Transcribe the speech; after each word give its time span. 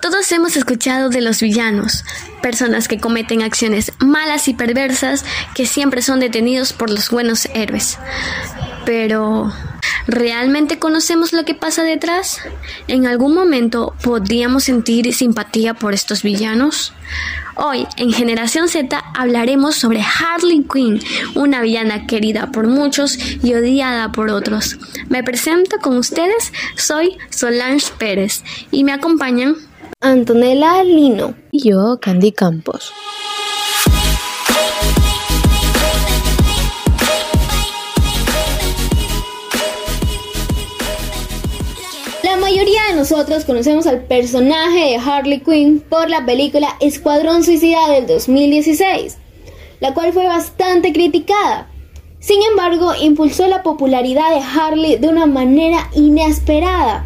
Todos 0.00 0.30
hemos 0.32 0.56
escuchado 0.56 1.08
de 1.08 1.20
los 1.20 1.40
villanos, 1.40 2.04
personas 2.42 2.86
que 2.86 3.00
cometen 3.00 3.42
acciones 3.42 3.92
malas 3.98 4.46
y 4.48 4.54
perversas 4.54 5.24
que 5.54 5.66
siempre 5.66 6.02
son 6.02 6.20
detenidos 6.20 6.72
por 6.72 6.90
los 6.90 7.10
buenos 7.10 7.46
héroes. 7.54 7.98
Pero, 8.84 9.52
¿realmente 10.06 10.78
conocemos 10.78 11.32
lo 11.32 11.44
que 11.44 11.54
pasa 11.54 11.82
detrás? 11.82 12.40
¿En 12.86 13.06
algún 13.06 13.34
momento 13.34 13.94
podríamos 14.02 14.64
sentir 14.64 15.12
simpatía 15.12 15.74
por 15.74 15.92
estos 15.92 16.22
villanos? 16.22 16.92
Hoy, 17.58 17.86
en 17.96 18.12
Generación 18.12 18.68
Z, 18.68 19.02
hablaremos 19.14 19.76
sobre 19.76 20.02
Harley 20.02 20.66
Quinn, 20.70 21.00
una 21.34 21.62
villana 21.62 22.06
querida 22.06 22.52
por 22.52 22.66
muchos 22.66 23.18
y 23.42 23.54
odiada 23.54 24.12
por 24.12 24.28
otros. 24.28 24.78
Me 25.08 25.24
presento 25.24 25.78
con 25.78 25.96
ustedes, 25.96 26.52
soy 26.76 27.16
Solange 27.30 27.90
Pérez 27.98 28.44
y 28.70 28.84
me 28.84 28.92
acompañan 28.92 29.56
Antonella 30.08 30.84
Lino 30.84 31.34
y 31.50 31.68
yo, 31.68 31.98
Candy 32.00 32.30
Campos. 32.30 32.92
La 42.22 42.36
mayoría 42.36 42.80
de 42.90 42.94
nosotros 42.94 43.44
conocemos 43.44 43.88
al 43.88 44.04
personaje 44.04 44.90
de 44.90 44.96
Harley 44.96 45.40
Quinn 45.40 45.80
por 45.80 46.08
la 46.08 46.24
película 46.24 46.68
Escuadrón 46.78 47.42
Suicida 47.42 47.88
del 47.88 48.06
2016, 48.06 49.18
la 49.80 49.92
cual 49.92 50.12
fue 50.12 50.26
bastante 50.26 50.92
criticada. 50.92 51.68
Sin 52.20 52.40
embargo, 52.44 52.92
impulsó 52.94 53.48
la 53.48 53.64
popularidad 53.64 54.30
de 54.30 54.40
Harley 54.40 54.98
de 54.98 55.08
una 55.08 55.26
manera 55.26 55.90
inesperada. 55.96 57.04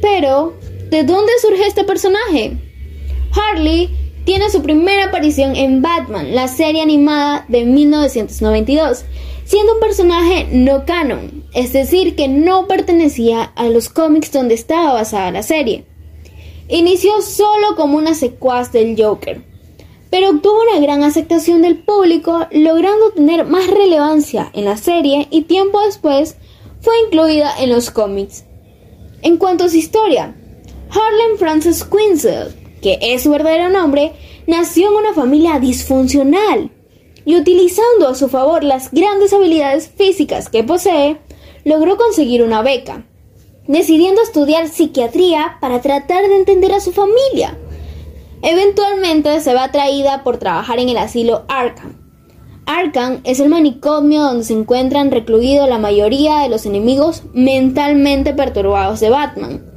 Pero, 0.00 0.59
¿de 0.90 1.04
dónde 1.04 1.32
surge 1.40 1.66
este 1.66 1.84
personaje? 1.84 2.58
Harley 3.32 3.90
tiene 4.24 4.50
su 4.50 4.62
primera 4.62 5.06
aparición 5.06 5.56
en 5.56 5.82
Batman, 5.82 6.34
la 6.34 6.48
serie 6.48 6.82
animada 6.82 7.44
de 7.48 7.64
1992, 7.64 9.04
siendo 9.44 9.74
un 9.74 9.80
personaje 9.80 10.48
no 10.50 10.84
canon, 10.84 11.44
es 11.54 11.72
decir, 11.72 12.16
que 12.16 12.28
no 12.28 12.66
pertenecía 12.66 13.42
a 13.42 13.68
los 13.68 13.88
cómics 13.88 14.32
donde 14.32 14.54
estaba 14.54 14.92
basada 14.92 15.30
la 15.30 15.42
serie. 15.42 15.84
Inició 16.68 17.22
solo 17.22 17.74
como 17.76 17.96
una 17.96 18.14
secuaz 18.14 18.72
del 18.72 19.00
Joker, 19.00 19.42
pero 20.10 20.30
obtuvo 20.30 20.60
una 20.70 20.80
gran 20.80 21.02
aceptación 21.02 21.62
del 21.62 21.78
público, 21.78 22.46
logrando 22.50 23.10
tener 23.10 23.44
más 23.44 23.68
relevancia 23.68 24.50
en 24.52 24.64
la 24.64 24.76
serie 24.76 25.28
y 25.30 25.42
tiempo 25.42 25.80
después 25.80 26.36
fue 26.80 26.94
incluida 27.06 27.52
en 27.58 27.70
los 27.70 27.90
cómics. 27.90 28.44
En 29.22 29.36
cuanto 29.36 29.64
a 29.64 29.68
su 29.68 29.76
historia, 29.76 30.34
Harlem 30.90 31.38
Frances 31.38 31.84
Quinzel, 31.84 32.54
que 32.82 32.98
es 33.00 33.22
su 33.22 33.30
verdadero 33.30 33.70
nombre, 33.70 34.12
nació 34.46 34.88
en 34.88 34.96
una 34.96 35.14
familia 35.14 35.60
disfuncional 35.60 36.70
y 37.24 37.36
utilizando 37.36 38.08
a 38.08 38.14
su 38.14 38.28
favor 38.28 38.64
las 38.64 38.90
grandes 38.90 39.32
habilidades 39.32 39.88
físicas 39.88 40.48
que 40.48 40.64
posee, 40.64 41.18
logró 41.64 41.96
conseguir 41.96 42.42
una 42.42 42.62
beca, 42.62 43.04
decidiendo 43.68 44.20
estudiar 44.22 44.68
psiquiatría 44.68 45.58
para 45.60 45.80
tratar 45.80 46.26
de 46.26 46.36
entender 46.36 46.72
a 46.72 46.80
su 46.80 46.90
familia. 46.90 47.56
Eventualmente 48.42 49.40
se 49.40 49.52
ve 49.52 49.60
atraída 49.60 50.24
por 50.24 50.38
trabajar 50.38 50.80
en 50.80 50.88
el 50.88 50.98
asilo 50.98 51.44
Arkham. 51.46 51.98
Arkham 52.66 53.20
es 53.24 53.38
el 53.38 53.48
manicomio 53.48 54.22
donde 54.22 54.44
se 54.44 54.54
encuentran 54.54 55.10
recluidos 55.10 55.68
la 55.68 55.78
mayoría 55.78 56.38
de 56.38 56.48
los 56.48 56.66
enemigos 56.66 57.22
mentalmente 57.32 58.34
perturbados 58.34 58.98
de 59.00 59.10
Batman. 59.10 59.69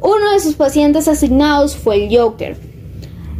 Uno 0.00 0.32
de 0.32 0.40
sus 0.40 0.54
pacientes 0.54 1.08
asignados 1.08 1.76
fue 1.76 2.04
el 2.04 2.16
Joker, 2.16 2.56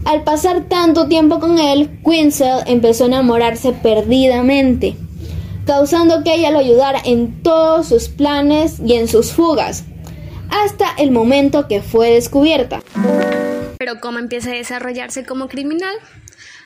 al 0.06 0.22
pasar 0.22 0.68
tanto 0.68 1.08
tiempo 1.08 1.40
con 1.40 1.58
él, 1.58 1.98
Quinzel 2.04 2.62
empezó 2.66 3.02
a 3.02 3.06
enamorarse 3.08 3.72
perdidamente, 3.72 4.94
causando 5.66 6.22
que 6.22 6.32
ella 6.32 6.53
lo 6.53 6.60
ayudara 6.60 7.00
en 7.04 7.42
todos 7.42 7.88
sus 7.88 8.08
planes 8.08 8.76
y 8.78 8.94
en 8.94 9.08
sus 9.08 9.32
fugas, 9.32 9.82
hasta 10.48 10.92
el 10.98 11.10
momento 11.10 11.66
que 11.66 11.82
fue 11.82 12.12
descubierta. 12.12 12.84
Pero 13.78 13.98
¿cómo 14.00 14.20
empieza 14.20 14.50
a 14.50 14.54
desarrollarse 14.54 15.26
como 15.26 15.48
criminal? 15.48 15.97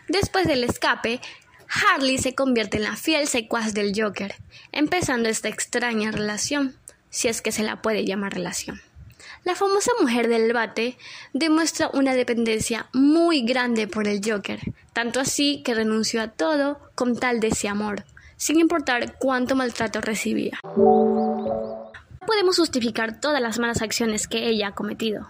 Después 0.06 0.46
del 0.46 0.62
escape, 0.62 1.18
Harley 1.66 2.18
se 2.18 2.34
convierte 2.34 2.76
en 2.76 2.82
la 2.82 2.96
fiel 2.96 3.26
secuaz 3.26 3.72
del 3.72 3.94
Joker, 3.98 4.34
empezando 4.70 5.30
esta 5.30 5.48
extraña 5.48 6.10
relación, 6.10 6.76
si 7.08 7.28
es 7.28 7.40
que 7.40 7.52
se 7.52 7.62
la 7.62 7.80
puede 7.80 8.04
llamar 8.04 8.34
relación. 8.34 8.82
La 9.42 9.54
famosa 9.54 9.90
mujer 10.00 10.28
del 10.28 10.52
bate 10.52 10.98
demuestra 11.32 11.90
una 11.94 12.14
dependencia 12.14 12.88
muy 12.92 13.42
grande 13.42 13.86
por 13.86 14.06
el 14.06 14.20
Joker, 14.22 14.60
tanto 14.92 15.18
así 15.18 15.62
que 15.64 15.74
renunció 15.74 16.20
a 16.20 16.28
todo 16.28 16.78
con 16.94 17.16
tal 17.16 17.40
de 17.40 17.48
ese 17.48 17.66
amor, 17.66 18.04
sin 18.36 18.60
importar 18.60 19.16
cuánto 19.18 19.56
maltrato 19.56 20.02
recibía. 20.02 20.58
Podemos 22.26 22.58
justificar 22.58 23.18
todas 23.18 23.40
las 23.40 23.58
malas 23.58 23.80
acciones 23.80 24.28
que 24.28 24.46
ella 24.46 24.68
ha 24.68 24.74
cometido, 24.74 25.26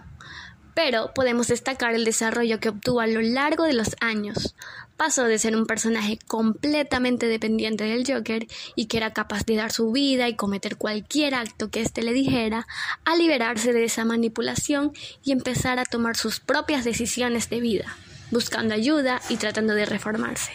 pero 0.73 1.13
podemos 1.13 1.47
destacar 1.47 1.93
el 1.95 2.05
desarrollo 2.05 2.59
que 2.59 2.69
obtuvo 2.69 3.01
a 3.01 3.07
lo 3.07 3.21
largo 3.21 3.63
de 3.65 3.73
los 3.73 3.95
años, 3.99 4.55
pasó 5.01 5.23
de 5.23 5.39
ser 5.39 5.55
un 5.55 5.65
personaje 5.65 6.19
completamente 6.27 7.25
dependiente 7.25 7.85
del 7.85 8.05
Joker 8.05 8.45
y 8.75 8.85
que 8.85 8.97
era 8.97 9.13
capaz 9.13 9.45
de 9.45 9.55
dar 9.55 9.71
su 9.71 9.91
vida 9.91 10.29
y 10.29 10.35
cometer 10.35 10.77
cualquier 10.77 11.33
acto 11.33 11.71
que 11.71 11.81
éste 11.81 12.03
le 12.03 12.13
dijera, 12.13 12.67
a 13.03 13.15
liberarse 13.15 13.73
de 13.73 13.83
esa 13.83 14.05
manipulación 14.05 14.93
y 15.23 15.31
empezar 15.31 15.79
a 15.79 15.85
tomar 15.85 16.17
sus 16.17 16.39
propias 16.39 16.83
decisiones 16.83 17.49
de 17.49 17.61
vida, 17.61 17.97
buscando 18.29 18.75
ayuda 18.75 19.21
y 19.27 19.37
tratando 19.37 19.73
de 19.73 19.87
reformarse. 19.87 20.51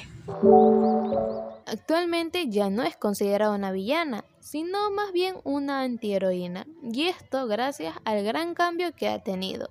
Actualmente 1.66 2.48
ya 2.48 2.70
no 2.70 2.84
es 2.84 2.96
considerada 2.96 3.52
una 3.52 3.72
villana, 3.72 4.24
sino 4.38 4.92
más 4.92 5.12
bien 5.12 5.34
una 5.42 5.80
antiheroína, 5.80 6.68
y 6.84 7.08
esto 7.08 7.48
gracias 7.48 7.96
al 8.04 8.22
gran 8.22 8.54
cambio 8.54 8.92
que 8.94 9.08
ha 9.08 9.24
tenido. 9.24 9.70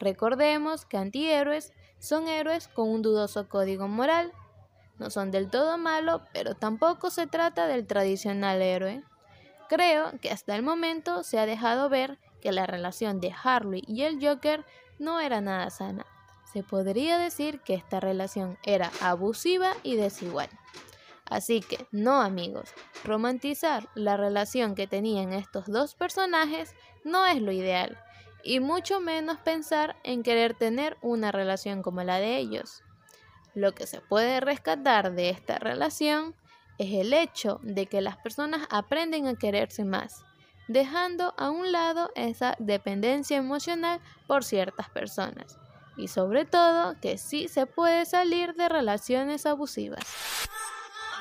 Recordemos 0.00 0.86
que 0.86 0.96
antihéroes 0.96 1.74
son 1.98 2.26
héroes 2.26 2.68
con 2.68 2.88
un 2.88 3.02
dudoso 3.02 3.48
código 3.48 3.86
moral. 3.86 4.32
No 4.98 5.10
son 5.10 5.30
del 5.30 5.50
todo 5.50 5.76
malos, 5.76 6.22
pero 6.32 6.54
tampoco 6.54 7.10
se 7.10 7.26
trata 7.26 7.66
del 7.66 7.86
tradicional 7.86 8.62
héroe. 8.62 9.04
Creo 9.68 10.10
que 10.20 10.30
hasta 10.30 10.56
el 10.56 10.62
momento 10.62 11.22
se 11.22 11.38
ha 11.38 11.44
dejado 11.44 11.90
ver 11.90 12.18
que 12.40 12.50
la 12.50 12.66
relación 12.66 13.20
de 13.20 13.34
Harley 13.44 13.84
y 13.86 14.02
el 14.02 14.26
Joker 14.26 14.64
no 14.98 15.20
era 15.20 15.42
nada 15.42 15.68
sana. 15.68 16.06
Se 16.50 16.62
podría 16.62 17.18
decir 17.18 17.60
que 17.60 17.74
esta 17.74 18.00
relación 18.00 18.58
era 18.64 18.90
abusiva 19.02 19.74
y 19.82 19.96
desigual. 19.96 20.48
Así 21.26 21.60
que, 21.60 21.86
no 21.92 22.22
amigos, 22.22 22.70
romantizar 23.04 23.88
la 23.94 24.16
relación 24.16 24.74
que 24.74 24.86
tenían 24.86 25.32
estos 25.34 25.66
dos 25.66 25.94
personajes 25.94 26.74
no 27.04 27.26
es 27.26 27.40
lo 27.40 27.52
ideal 27.52 27.98
y 28.42 28.60
mucho 28.60 29.00
menos 29.00 29.38
pensar 29.38 29.96
en 30.02 30.22
querer 30.22 30.54
tener 30.54 30.96
una 31.02 31.32
relación 31.32 31.82
como 31.82 32.02
la 32.02 32.18
de 32.18 32.36
ellos. 32.36 32.82
Lo 33.54 33.72
que 33.72 33.86
se 33.86 34.00
puede 34.00 34.40
rescatar 34.40 35.12
de 35.12 35.30
esta 35.30 35.58
relación 35.58 36.34
es 36.78 36.94
el 36.94 37.12
hecho 37.12 37.60
de 37.62 37.86
que 37.86 38.00
las 38.00 38.16
personas 38.16 38.66
aprenden 38.70 39.26
a 39.26 39.34
quererse 39.34 39.84
más, 39.84 40.24
dejando 40.68 41.34
a 41.36 41.50
un 41.50 41.72
lado 41.72 42.10
esa 42.14 42.56
dependencia 42.58 43.36
emocional 43.36 44.00
por 44.26 44.44
ciertas 44.44 44.88
personas. 44.88 45.58
Y 45.96 46.08
sobre 46.08 46.44
todo 46.44 46.98
que 47.00 47.18
sí 47.18 47.48
se 47.48 47.66
puede 47.66 48.06
salir 48.06 48.54
de 48.54 48.68
relaciones 48.68 49.44
abusivas. 49.46 50.04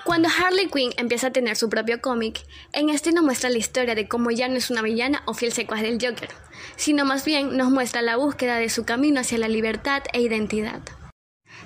Cuando 0.03 0.29
Harley 0.29 0.69
Quinn 0.69 0.91
empieza 0.97 1.27
a 1.27 1.31
tener 1.31 1.55
su 1.55 1.69
propio 1.69 2.01
cómic, 2.01 2.45
en 2.73 2.89
este 2.89 3.11
nos 3.11 3.23
muestra 3.23 3.49
la 3.49 3.57
historia 3.57 3.95
de 3.95 4.07
cómo 4.07 4.31
ya 4.31 4.47
no 4.47 4.55
es 4.55 4.69
una 4.69 4.81
villana 4.81 5.23
o 5.25 5.33
fiel 5.33 5.51
secuaz 5.51 5.81
del 5.81 5.99
Joker, 6.01 6.29
sino 6.75 7.05
más 7.05 7.25
bien 7.25 7.57
nos 7.57 7.69
muestra 7.69 8.01
la 8.01 8.15
búsqueda 8.15 8.57
de 8.57 8.69
su 8.69 8.85
camino 8.85 9.19
hacia 9.19 9.37
la 9.37 9.47
libertad 9.47 10.03
e 10.13 10.21
identidad. 10.21 10.81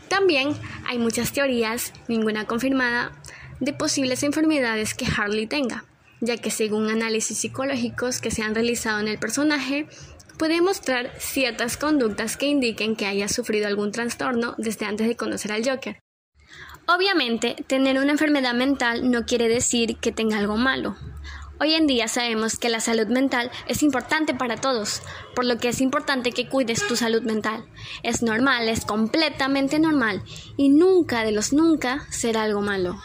También 0.08 0.56
hay 0.86 0.98
muchas 0.98 1.32
teorías, 1.32 1.94
ninguna 2.08 2.46
confirmada, 2.46 3.12
de 3.60 3.74
posibles 3.74 4.24
enfermedades 4.24 4.94
que 4.94 5.06
Harley 5.06 5.48
tenga, 5.48 5.86
ya 6.20 6.38
que 6.38 6.52
según 6.52 6.90
análisis 6.90 7.38
psicológicos 7.38 8.20
que 8.20 8.32
se 8.32 8.42
han 8.42 8.56
realizado 8.56 9.00
en 9.00 9.08
el 9.08 9.20
personaje, 9.20 9.88
puede 10.38 10.62
mostrar 10.62 11.12
ciertas 11.20 11.78
conductas 11.78 12.38
que 12.38 12.48
indiquen 12.48 12.96
que 12.96 13.06
haya 13.06 13.28
sufrido 13.28 13.68
algún 13.68 13.92
trastorno 13.92 14.56
desde 14.58 14.86
antes 14.86 15.08
de 15.08 15.16
conocer 15.16 15.52
al 15.52 15.68
Joker. 15.68 16.03
Obviamente, 16.86 17.56
tener 17.68 17.98
una 17.98 18.12
enfermedad 18.12 18.54
mental 18.54 19.10
no 19.10 19.26
quiere 19.26 19.48
decir 19.48 19.98
que 19.98 20.12
tenga 20.12 20.38
algo 20.38 20.58
malo. 20.58 20.98
Hoy 21.62 21.76
en 21.76 21.88
día 21.88 22.10
sabemos 22.10 22.58
que 22.58 22.68
la 22.68 22.82
salud 22.82 23.08
mental 23.08 23.50
es 23.70 23.84
importante 23.84 24.34
para 24.34 24.58
todos, 24.58 25.02
por 25.34 25.46
lo 25.46 25.60
que 25.60 25.70
es 25.70 25.80
importante 25.80 26.32
que 26.34 26.50
cuides 26.50 26.86
tu 26.86 26.98
salud 26.98 27.22
mental. 27.22 27.64
Es 28.02 28.22
normal, 28.22 28.68
es 28.68 28.84
completamente 28.84 29.80
normal 29.80 30.24
y 30.58 30.68
nunca 30.68 31.24
de 31.24 31.32
los 31.32 31.54
nunca 31.54 32.06
será 32.10 32.44
algo 32.44 32.62
malo. 32.62 32.98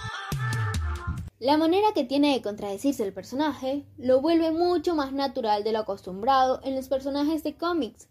La 1.38 1.56
manera 1.56 1.86
que 1.94 2.02
tiene 2.02 2.32
de 2.32 2.42
contradecirse 2.42 3.04
el 3.04 3.12
personaje 3.12 3.84
lo 3.96 4.20
vuelve 4.20 4.50
mucho 4.50 4.96
más 4.96 5.12
natural 5.12 5.62
de 5.62 5.70
lo 5.70 5.78
acostumbrado 5.78 6.60
en 6.64 6.74
los 6.74 6.88
personajes 6.88 7.44
de 7.44 7.56
cómics. 7.56 8.08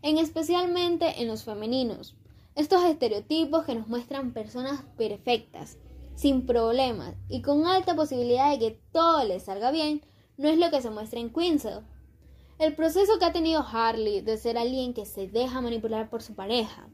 en 0.00 0.18
especialmente 0.18 1.22
en 1.22 1.28
los 1.28 1.44
femeninos. 1.44 2.14
Estos 2.56 2.84
estereotipos 2.84 3.64
que 3.64 3.74
nos 3.74 3.88
muestran 3.88 4.32
personas 4.32 4.84
perfectas, 4.96 5.76
sin 6.14 6.46
problemas 6.46 7.16
y 7.28 7.42
con 7.42 7.66
alta 7.66 7.96
posibilidad 7.96 8.52
de 8.52 8.58
que 8.60 8.80
todo 8.92 9.24
les 9.24 9.42
salga 9.42 9.72
bien, 9.72 10.02
no 10.36 10.48
es 10.48 10.58
lo 10.58 10.70
que 10.70 10.80
se 10.80 10.90
muestra 10.90 11.18
en 11.18 11.32
Queensel. 11.32 11.80
El 12.60 12.76
proceso 12.76 13.18
que 13.18 13.24
ha 13.24 13.32
tenido 13.32 13.66
Harley 13.66 14.20
de 14.20 14.36
ser 14.36 14.56
alguien 14.56 14.94
que 14.94 15.04
se 15.04 15.26
deja 15.26 15.60
manipular 15.60 16.08
por 16.08 16.22
su 16.22 16.36
pareja, 16.36 16.88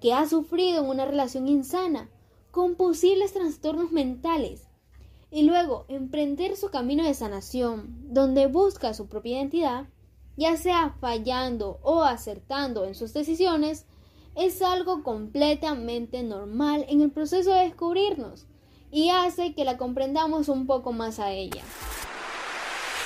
que 0.00 0.12
ha 0.12 0.28
sufrido 0.28 0.84
en 0.84 0.88
una 0.88 1.06
relación 1.06 1.48
insana, 1.48 2.08
con 2.52 2.76
posibles 2.76 3.32
trastornos 3.32 3.90
mentales, 3.90 4.68
y 5.32 5.42
luego 5.42 5.86
emprender 5.88 6.56
su 6.56 6.70
camino 6.70 7.02
de 7.02 7.14
sanación, 7.14 7.96
donde 8.14 8.46
busca 8.46 8.94
su 8.94 9.08
propia 9.08 9.38
identidad, 9.38 9.88
ya 10.36 10.56
sea 10.56 10.94
fallando 11.00 11.80
o 11.82 12.02
acertando 12.02 12.84
en 12.84 12.94
sus 12.94 13.12
decisiones, 13.12 13.86
es 14.40 14.62
algo 14.62 15.02
completamente 15.02 16.22
normal 16.22 16.86
en 16.88 17.02
el 17.02 17.10
proceso 17.10 17.52
de 17.52 17.64
descubrirnos 17.64 18.46
y 18.90 19.10
hace 19.10 19.54
que 19.54 19.66
la 19.66 19.76
comprendamos 19.76 20.48
un 20.48 20.66
poco 20.66 20.92
más 20.92 21.18
a 21.18 21.30
ella. 21.30 21.62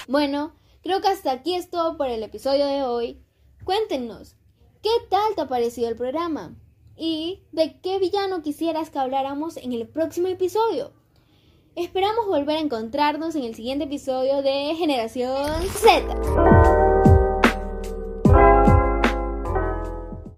Bueno, 0.07 0.53
creo 0.85 1.01
que 1.01 1.09
hasta 1.09 1.33
aquí 1.33 1.57
es 1.57 1.71
todo 1.71 1.97
por 1.97 2.09
el 2.09 2.23
episodio 2.23 2.67
de 2.67 2.85
hoy. 2.85 3.21
Cuéntenos, 3.65 4.37
¿qué 4.81 4.91
tal 5.11 5.35
te 5.35 5.41
ha 5.41 5.49
parecido 5.49 5.89
el 5.89 5.97
programa? 5.97 6.55
¿Y 6.97 7.43
de 7.51 7.81
qué 7.81 7.99
villano 7.99 8.43
quisieras 8.43 8.91
que 8.91 9.01
habláramos 9.01 9.57
en 9.57 9.73
el 9.73 9.89
próximo 9.89 10.29
episodio? 10.29 10.93
Esperamos 11.75 12.29
volver 12.29 12.59
a 12.59 12.61
encontrarnos 12.61 13.35
en 13.35 13.43
el 13.43 13.57
siguiente 13.57 13.87
episodio 13.87 14.41
de 14.43 14.77
Generación 14.77 15.51
Z. 15.83 16.54